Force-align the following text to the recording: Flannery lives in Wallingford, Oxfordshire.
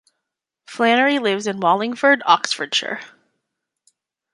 Flannery 0.65 1.19
lives 1.19 1.45
in 1.45 1.59
Wallingford, 1.59 2.23
Oxfordshire. 2.25 3.01